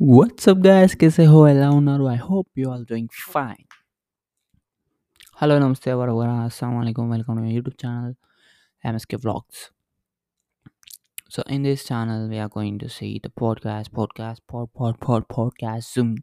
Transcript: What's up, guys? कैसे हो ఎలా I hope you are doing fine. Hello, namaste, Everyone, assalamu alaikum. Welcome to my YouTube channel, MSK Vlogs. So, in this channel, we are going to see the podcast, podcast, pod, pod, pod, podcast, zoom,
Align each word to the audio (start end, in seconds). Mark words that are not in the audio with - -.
What's 0.00 0.46
up, 0.46 0.58
guys? 0.58 0.94
कैसे 0.94 1.24
हो 1.24 1.48
ఎలా 1.48 1.70
I 2.08 2.16
hope 2.16 2.46
you 2.54 2.70
are 2.70 2.84
doing 2.84 3.08
fine. 3.10 3.64
Hello, 5.40 5.58
namaste, 5.58 5.88
Everyone, 5.88 6.48
assalamu 6.48 6.82
alaikum. 6.82 7.08
Welcome 7.08 7.34
to 7.34 7.42
my 7.42 7.50
YouTube 7.50 7.76
channel, 7.76 8.14
MSK 8.84 9.18
Vlogs. 9.18 9.72
So, 11.28 11.42
in 11.48 11.64
this 11.64 11.84
channel, 11.84 12.28
we 12.28 12.38
are 12.38 12.48
going 12.48 12.78
to 12.78 12.88
see 12.88 13.20
the 13.20 13.28
podcast, 13.28 13.90
podcast, 13.90 14.36
pod, 14.46 14.68
pod, 14.72 15.00
pod, 15.00 15.26
podcast, 15.28 15.92
zoom, 15.92 16.14